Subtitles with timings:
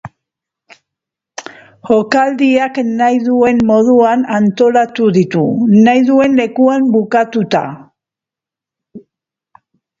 [1.89, 5.45] Jokaldiak nahi duen moduan antolatu ditu,
[5.77, 7.65] nahi duen lekuan bukatuta.